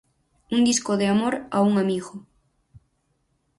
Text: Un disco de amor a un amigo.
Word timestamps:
Un 0.49 0.63
disco 0.63 0.97
de 0.97 1.05
amor 1.05 1.45
a 1.51 1.61
un 1.61 1.77
amigo. 1.77 2.25